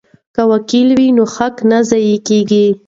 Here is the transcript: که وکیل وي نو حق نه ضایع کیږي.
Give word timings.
که 0.35 0.41
وکیل 0.51 0.89
وي 0.97 1.09
نو 1.17 1.23
حق 1.35 1.55
نه 1.69 1.79
ضایع 1.89 2.17
کیږي. 2.27 2.65